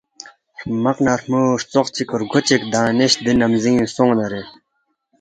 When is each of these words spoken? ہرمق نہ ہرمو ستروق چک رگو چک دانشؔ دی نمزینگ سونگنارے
ہرمق 0.59 0.97
نہ 1.05 1.11
ہرمو 1.15 1.41
ستروق 1.61 1.87
چک 1.95 2.09
رگو 2.19 2.39
چک 2.47 2.61
دانشؔ 2.73 3.13
دی 3.23 3.31
نمزینگ 3.41 3.79
سونگنارے 3.95 4.41